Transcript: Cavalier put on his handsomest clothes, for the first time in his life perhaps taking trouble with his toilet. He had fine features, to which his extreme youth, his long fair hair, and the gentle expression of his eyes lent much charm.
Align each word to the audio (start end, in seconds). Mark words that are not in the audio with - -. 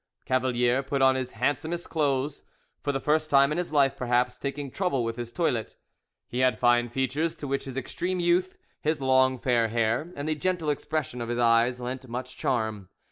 Cavalier 0.25 0.81
put 0.81 1.03
on 1.03 1.13
his 1.13 1.33
handsomest 1.33 1.87
clothes, 1.91 2.43
for 2.81 2.91
the 2.91 2.99
first 2.99 3.29
time 3.29 3.51
in 3.51 3.59
his 3.59 3.71
life 3.71 3.95
perhaps 3.95 4.35
taking 4.39 4.71
trouble 4.71 5.03
with 5.03 5.15
his 5.15 5.31
toilet. 5.31 5.75
He 6.27 6.39
had 6.39 6.57
fine 6.57 6.89
features, 6.89 7.35
to 7.35 7.47
which 7.47 7.65
his 7.65 7.77
extreme 7.77 8.19
youth, 8.19 8.57
his 8.81 8.99
long 8.99 9.37
fair 9.37 9.67
hair, 9.67 10.11
and 10.15 10.27
the 10.27 10.33
gentle 10.33 10.71
expression 10.71 11.21
of 11.21 11.29
his 11.29 11.37
eyes 11.37 11.79
lent 11.79 12.07
much 12.07 12.35
charm. 12.35 12.89